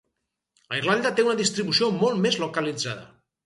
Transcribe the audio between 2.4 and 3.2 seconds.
localitzada.